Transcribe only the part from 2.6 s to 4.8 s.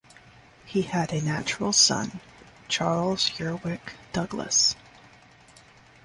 Charles Eurwicke Douglas.